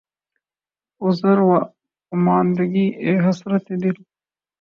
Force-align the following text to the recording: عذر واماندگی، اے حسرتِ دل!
عذر 1.01 1.37
واماندگی، 1.49 2.85
اے 3.03 3.11
حسرتِ 3.25 3.65
دل! 3.81 3.97